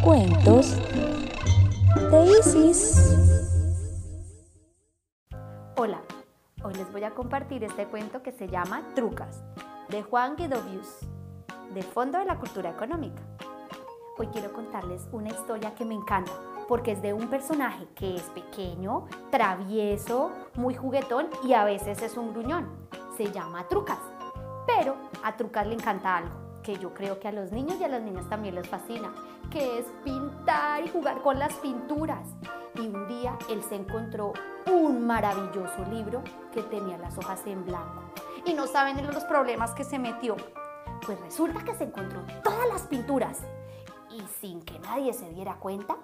Cuentos 0.00 0.76
de 2.12 2.38
Isis. 2.38 3.16
Hola, 5.76 6.02
hoy 6.62 6.74
les 6.74 6.92
voy 6.92 7.02
a 7.02 7.10
compartir 7.16 7.64
este 7.64 7.86
cuento 7.86 8.22
que 8.22 8.30
se 8.30 8.46
llama 8.46 8.94
Trucas, 8.94 9.42
de 9.88 10.04
Juan 10.04 10.36
Guidovius, 10.36 10.98
del 11.74 11.82
Fondo 11.82 12.18
de 12.18 12.26
la 12.26 12.38
Cultura 12.38 12.70
Económica. 12.70 13.22
Hoy 14.18 14.28
quiero 14.28 14.52
contarles 14.52 15.08
una 15.10 15.30
historia 15.30 15.74
que 15.74 15.84
me 15.84 15.94
encanta, 15.94 16.30
porque 16.68 16.92
es 16.92 17.02
de 17.02 17.12
un 17.12 17.26
personaje 17.26 17.88
que 17.96 18.14
es 18.14 18.22
pequeño, 18.30 19.08
travieso, 19.32 20.30
muy 20.54 20.74
juguetón 20.74 21.26
y 21.42 21.54
a 21.54 21.64
veces 21.64 22.02
es 22.02 22.16
un 22.16 22.32
gruñón. 22.32 22.68
Se 23.16 23.32
llama 23.32 23.66
Trucas, 23.66 23.98
pero 24.66 24.96
a 25.22 25.36
Trucas 25.36 25.66
le 25.66 25.74
encanta 25.74 26.16
algo 26.16 26.50
que 26.62 26.76
yo 26.76 26.92
creo 26.94 27.18
que 27.18 27.28
a 27.28 27.32
los 27.32 27.52
niños 27.52 27.78
y 27.80 27.84
a 27.84 27.88
las 27.88 28.02
niñas 28.02 28.28
también 28.28 28.54
les 28.54 28.68
fascina, 28.68 29.12
que 29.50 29.78
es 29.78 29.86
pintar 30.04 30.84
y 30.84 30.88
jugar 30.88 31.22
con 31.22 31.38
las 31.38 31.54
pinturas. 31.54 32.28
Y 32.74 32.80
un 32.80 33.08
día 33.08 33.36
él 33.48 33.62
se 33.62 33.76
encontró 33.76 34.32
un 34.66 35.06
maravilloso 35.06 35.84
libro 35.90 36.22
que 36.52 36.62
tenía 36.62 36.98
las 36.98 37.16
hojas 37.18 37.40
en 37.46 37.64
blanco. 37.64 38.02
Y 38.44 38.52
no 38.52 38.66
saben 38.66 38.98
en 38.98 39.06
los 39.06 39.24
problemas 39.24 39.72
que 39.72 39.84
se 39.84 39.98
metió. 39.98 40.36
Pues 41.04 41.18
resulta 41.20 41.64
que 41.64 41.74
se 41.74 41.84
encontró 41.84 42.24
todas 42.44 42.68
las 42.68 42.82
pinturas 42.82 43.38
y 44.10 44.20
sin 44.40 44.62
que 44.62 44.78
nadie 44.80 45.12
se 45.12 45.30
diera 45.30 45.56
cuenta, 45.56 45.96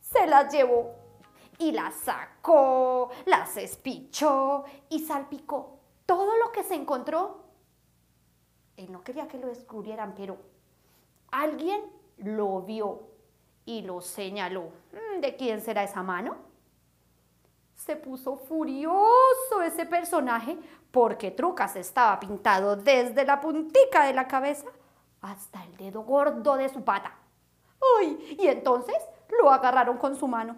se 0.00 0.26
las 0.26 0.52
llevó 0.52 0.92
y 1.58 1.72
las 1.72 1.94
sacó, 1.94 3.10
las 3.26 3.56
espichó 3.56 4.64
y 4.88 5.00
salpicó 5.00 5.78
todo 6.06 6.36
lo 6.36 6.52
que 6.52 6.62
se 6.62 6.74
encontró 6.74 7.43
él 8.76 8.90
no 8.90 9.02
quería 9.02 9.28
que 9.28 9.38
lo 9.38 9.46
descubrieran, 9.46 10.14
pero 10.16 10.36
alguien 11.30 11.80
lo 12.18 12.62
vio 12.62 13.02
y 13.64 13.82
lo 13.82 14.00
señaló. 14.00 14.70
Mm, 14.92 15.20
¿De 15.20 15.36
quién 15.36 15.60
será 15.60 15.84
esa 15.84 16.02
mano? 16.02 16.36
Se 17.74 17.96
puso 17.96 18.36
furioso 18.36 19.62
ese 19.64 19.86
personaje 19.86 20.58
porque 20.90 21.30
Trucas 21.30 21.76
estaba 21.76 22.18
pintado 22.20 22.76
desde 22.76 23.24
la 23.24 23.40
puntica 23.40 24.04
de 24.06 24.14
la 24.14 24.28
cabeza 24.28 24.66
hasta 25.20 25.64
el 25.64 25.76
dedo 25.76 26.02
gordo 26.02 26.56
de 26.56 26.68
su 26.68 26.84
pata. 26.84 27.16
¡Uy! 27.98 28.36
Y 28.38 28.46
entonces 28.46 28.96
lo 29.40 29.50
agarraron 29.50 29.98
con 29.98 30.16
su 30.16 30.28
mano 30.28 30.56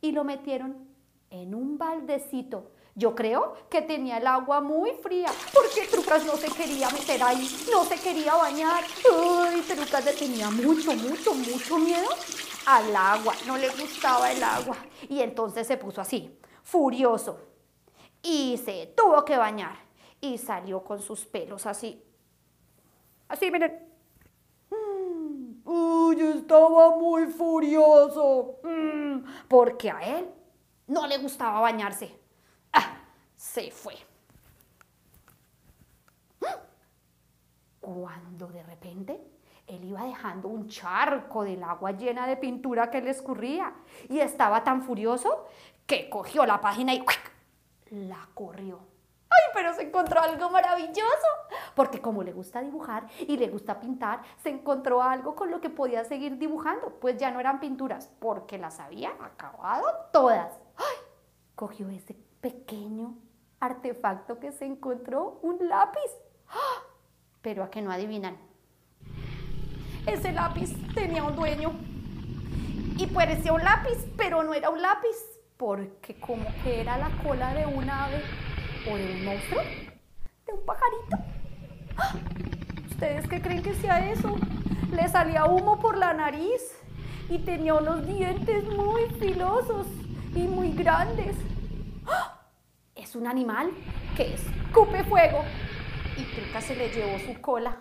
y 0.00 0.12
lo 0.12 0.24
metieron 0.24 0.88
en 1.30 1.54
un 1.54 1.78
baldecito 1.78 2.70
yo 2.96 3.14
creo 3.14 3.54
que 3.68 3.82
tenía 3.82 4.18
el 4.18 4.26
agua 4.26 4.60
muy 4.60 4.92
fría 4.92 5.30
porque 5.52 5.88
Trucas 5.88 6.24
no 6.24 6.36
se 6.36 6.46
quería 6.46 6.88
meter 6.90 7.22
ahí, 7.22 7.48
no 7.70 7.84
se 7.84 7.98
quería 8.00 8.34
bañar. 8.36 8.84
Uy, 9.10 9.60
Trucas 9.62 10.04
le 10.04 10.12
tenía 10.12 10.48
mucho, 10.50 10.94
mucho, 10.94 11.34
mucho 11.34 11.78
miedo 11.78 12.08
al 12.66 12.94
agua, 12.94 13.34
no 13.46 13.56
le 13.56 13.68
gustaba 13.70 14.30
el 14.30 14.42
agua. 14.42 14.76
Y 15.08 15.20
entonces 15.20 15.66
se 15.66 15.76
puso 15.76 16.00
así, 16.00 16.38
furioso. 16.62 17.40
Y 18.22 18.60
se 18.64 18.92
tuvo 18.96 19.24
que 19.24 19.36
bañar 19.36 19.76
y 20.20 20.38
salió 20.38 20.84
con 20.84 21.00
sus 21.00 21.26
pelos 21.26 21.66
así. 21.66 22.02
Así, 23.26 23.50
miren. 23.50 23.88
Mm, 24.70 25.68
uy, 25.68 26.20
estaba 26.20 26.96
muy 26.96 27.26
furioso. 27.26 28.60
Mm, 28.62 29.24
porque 29.48 29.90
a 29.90 30.00
él 30.00 30.28
no 30.86 31.06
le 31.08 31.18
gustaba 31.18 31.60
bañarse 31.60 32.23
se 33.54 33.70
fue. 33.70 33.94
Cuando 37.80 38.48
de 38.48 38.62
repente 38.64 39.20
él 39.68 39.84
iba 39.84 40.02
dejando 40.04 40.48
un 40.48 40.68
charco 40.68 41.44
del 41.44 41.62
agua 41.62 41.92
llena 41.92 42.26
de 42.26 42.36
pintura 42.36 42.90
que 42.90 43.00
le 43.00 43.10
escurría 43.10 43.72
y 44.08 44.18
estaba 44.18 44.64
tan 44.64 44.82
furioso 44.82 45.46
que 45.86 46.10
cogió 46.10 46.44
la 46.46 46.60
página 46.60 46.94
y 46.94 47.04
la 47.90 48.28
corrió. 48.34 48.80
¡Ay, 49.30 49.52
pero 49.54 49.72
se 49.72 49.82
encontró 49.82 50.20
algo 50.20 50.50
maravilloso! 50.50 51.28
Porque 51.76 52.00
como 52.00 52.24
le 52.24 52.32
gusta 52.32 52.60
dibujar 52.60 53.06
y 53.20 53.36
le 53.36 53.48
gusta 53.48 53.78
pintar, 53.78 54.22
se 54.42 54.48
encontró 54.48 55.00
algo 55.00 55.36
con 55.36 55.52
lo 55.52 55.60
que 55.60 55.70
podía 55.70 56.04
seguir 56.04 56.38
dibujando. 56.38 56.98
Pues 56.98 57.18
ya 57.18 57.30
no 57.30 57.38
eran 57.38 57.60
pinturas, 57.60 58.10
porque 58.18 58.58
las 58.58 58.80
había 58.80 59.10
acabado 59.10 59.86
todas. 60.12 60.58
¡Ay! 60.76 61.06
Cogió 61.54 61.88
ese 61.88 62.14
pequeño 62.40 63.16
artefacto 63.64 64.38
que 64.38 64.52
se 64.52 64.66
encontró, 64.66 65.38
un 65.42 65.68
lápiz. 65.68 66.10
¡Ah! 66.48 66.82
Pero 67.42 67.62
a 67.64 67.70
que 67.70 67.82
no 67.82 67.90
adivinan. 67.90 68.36
Ese 70.06 70.32
lápiz 70.32 70.72
tenía 70.94 71.24
un 71.24 71.34
dueño. 71.34 71.72
Y 72.96 73.06
parecía 73.06 73.52
un 73.52 73.64
lápiz, 73.64 74.06
pero 74.16 74.42
no 74.42 74.54
era 74.54 74.70
un 74.70 74.80
lápiz, 74.80 75.16
porque 75.56 76.14
como 76.20 76.44
que 76.62 76.80
era 76.80 76.96
la 76.96 77.10
cola 77.22 77.54
de 77.54 77.66
un 77.66 77.88
ave 77.88 78.22
o 78.90 78.96
de 78.96 79.14
un 79.14 79.24
monstruo, 79.24 79.62
de 80.46 80.52
un 80.52 80.64
pajarito. 80.64 81.16
¡Ah! 81.96 82.14
¿Ustedes 82.90 83.26
qué 83.28 83.42
creen 83.42 83.62
que 83.62 83.74
sea 83.74 84.10
eso? 84.10 84.36
Le 84.92 85.08
salía 85.08 85.46
humo 85.46 85.80
por 85.80 85.96
la 85.98 86.12
nariz 86.12 86.80
y 87.28 87.38
tenía 87.38 87.74
unos 87.74 88.06
dientes 88.06 88.64
muy 88.64 89.06
filosos 89.18 89.86
y 90.34 90.42
muy 90.42 90.72
grandes. 90.72 91.36
Un 93.14 93.28
animal 93.28 93.70
que 94.16 94.34
escupe 94.34 95.04
fuego. 95.04 95.44
Y 96.16 96.24
Truca 96.34 96.60
se 96.60 96.74
le 96.74 96.88
llevó 96.88 97.16
su 97.20 97.40
cola 97.40 97.80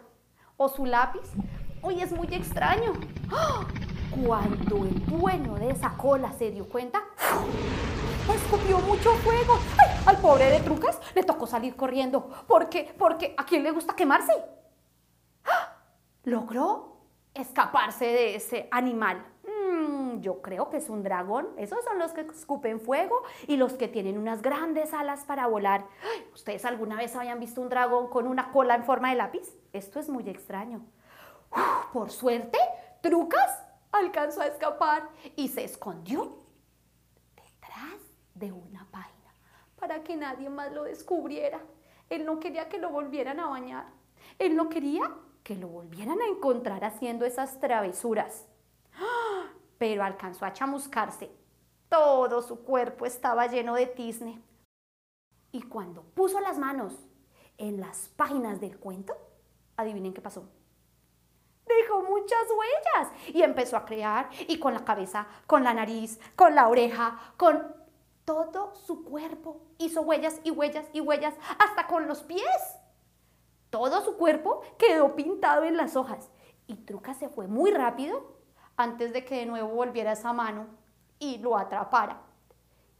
o 0.57 0.69
su 0.69 0.85
lápiz. 0.85 1.27
Hoy 1.81 2.01
es 2.01 2.11
muy 2.11 2.27
extraño. 2.27 2.93
¡Ah! 3.31 3.65
Cuando 4.11 4.85
el 4.85 5.05
dueño 5.07 5.55
de 5.55 5.71
esa 5.71 5.97
cola 5.97 6.31
se 6.33 6.51
dio 6.51 6.69
cuenta, 6.69 7.01
escupió 8.31 8.77
mucho 8.79 9.11
fuego. 9.15 9.59
Al 10.05 10.17
pobre 10.17 10.51
de 10.51 10.59
Trucas 10.59 10.99
le 11.15 11.23
tocó 11.23 11.47
salir 11.47 11.75
corriendo. 11.75 12.29
¿Por 12.47 12.69
qué? 12.69 12.93
Porque 12.95 13.33
a 13.35 13.43
quién 13.43 13.63
le 13.63 13.71
gusta 13.71 13.95
quemarse. 13.95 14.33
¡Ah! 15.45 15.77
Logró 16.25 17.07
escaparse 17.33 18.05
de 18.05 18.35
ese 18.35 18.67
animal 18.69 19.25
yo 20.21 20.41
creo 20.41 20.69
que 20.69 20.77
es 20.77 20.89
un 20.89 21.03
dragón. 21.03 21.47
Esos 21.57 21.83
son 21.83 21.99
los 21.99 22.13
que 22.13 22.21
escupen 22.21 22.79
fuego 22.79 23.23
y 23.47 23.57
los 23.57 23.73
que 23.73 23.87
tienen 23.87 24.17
unas 24.17 24.41
grandes 24.41 24.93
alas 24.93 25.23
para 25.25 25.47
volar. 25.47 25.85
¿Ustedes 26.33 26.65
alguna 26.65 26.97
vez 26.97 27.15
habían 27.15 27.39
visto 27.39 27.61
un 27.61 27.69
dragón 27.69 28.09
con 28.09 28.27
una 28.27 28.51
cola 28.51 28.75
en 28.75 28.83
forma 28.83 29.09
de 29.09 29.15
lápiz? 29.15 29.55
Esto 29.73 29.99
es 29.99 30.09
muy 30.09 30.29
extraño. 30.29 30.85
por 31.93 32.11
suerte, 32.11 32.57
Trucas 33.01 33.63
alcanzó 33.91 34.41
a 34.41 34.47
escapar 34.47 35.09
y 35.35 35.47
se 35.47 35.63
escondió 35.63 36.37
detrás 37.35 37.99
de 38.33 38.51
una 38.51 38.87
página 38.91 39.33
para 39.79 40.03
que 40.03 40.15
nadie 40.15 40.49
más 40.49 40.71
lo 40.71 40.83
descubriera. 40.83 41.61
Él 42.09 42.25
no 42.25 42.39
quería 42.39 42.69
que 42.69 42.77
lo 42.77 42.89
volvieran 42.89 43.39
a 43.39 43.47
bañar. 43.47 43.87
Él 44.39 44.55
no 44.55 44.69
quería 44.69 45.11
que 45.43 45.55
lo 45.55 45.67
volvieran 45.67 46.21
a 46.21 46.27
encontrar 46.27 46.85
haciendo 46.85 47.25
esas 47.25 47.59
travesuras 47.59 48.47
pero 49.83 50.05
alcanzó 50.05 50.45
a 50.45 50.53
chamuscarse. 50.53 51.29
Todo 51.89 52.41
su 52.41 52.63
cuerpo 52.63 53.05
estaba 53.05 53.47
lleno 53.47 53.75
de 53.75 53.85
tizne. 53.85 54.41
Y 55.51 55.63
cuando 55.63 56.03
puso 56.03 56.39
las 56.39 56.57
manos 56.57 56.93
en 57.57 57.81
las 57.81 58.07
páginas 58.15 58.61
del 58.61 58.79
cuento, 58.79 59.13
adivinen 59.75 60.13
qué 60.13 60.21
pasó. 60.21 60.49
Dejó 61.65 62.01
muchas 62.01 62.45
huellas 62.49 63.35
y 63.35 63.41
empezó 63.41 63.75
a 63.75 63.83
crear 63.83 64.29
y 64.47 64.57
con 64.57 64.73
la 64.73 64.85
cabeza, 64.85 65.27
con 65.47 65.65
la 65.65 65.73
nariz, 65.73 66.17
con 66.37 66.55
la 66.55 66.69
oreja, 66.69 67.33
con 67.35 67.75
todo 68.23 68.75
su 68.75 69.03
cuerpo 69.03 69.59
hizo 69.79 70.01
huellas 70.03 70.39
y 70.45 70.51
huellas 70.51 70.85
y 70.93 71.01
huellas, 71.01 71.35
hasta 71.59 71.87
con 71.87 72.07
los 72.07 72.23
pies. 72.23 72.79
Todo 73.69 73.99
su 74.05 74.15
cuerpo 74.15 74.61
quedó 74.77 75.13
pintado 75.13 75.65
en 75.65 75.75
las 75.75 75.97
hojas 75.97 76.29
y 76.67 76.75
Truca 76.85 77.13
se 77.13 77.27
fue 77.27 77.47
muy 77.47 77.71
rápido 77.71 78.42
antes 78.77 79.13
de 79.13 79.25
que 79.25 79.35
de 79.35 79.45
nuevo 79.45 79.69
volviera 79.69 80.13
esa 80.13 80.33
mano 80.33 80.67
y 81.19 81.37
lo 81.37 81.57
atrapara 81.57 82.21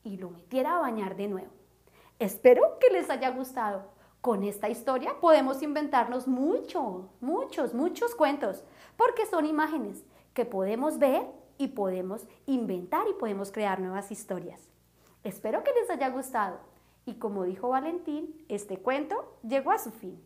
y 0.03 0.17
lo 0.17 0.29
metiera 0.29 0.75
a 0.75 0.81
bañar 0.81 1.15
de 1.15 1.27
nuevo. 1.27 1.51
Espero 2.19 2.77
que 2.79 2.89
les 2.89 3.09
haya 3.09 3.29
gustado. 3.31 3.91
Con 4.21 4.43
esta 4.43 4.69
historia 4.69 5.19
podemos 5.19 5.61
inventarnos 5.61 6.27
muchos, 6.27 7.05
muchos, 7.19 7.73
muchos 7.73 8.15
cuentos, 8.15 8.63
porque 8.95 9.25
son 9.25 9.45
imágenes 9.45 10.05
que 10.33 10.45
podemos 10.45 10.97
ver 10.97 11.27
y 11.57 11.69
podemos 11.69 12.25
inventar 12.45 13.05
y 13.09 13.13
podemos 13.13 13.51
crear 13.51 13.79
nuevas 13.79 14.11
historias. 14.11 14.69
Espero 15.23 15.63
que 15.63 15.73
les 15.73 15.89
haya 15.89 16.09
gustado. 16.09 16.59
Y 17.05 17.15
como 17.15 17.43
dijo 17.43 17.69
Valentín, 17.69 18.45
este 18.47 18.77
cuento 18.77 19.37
llegó 19.43 19.71
a 19.71 19.79
su 19.79 19.91
fin. 19.91 20.21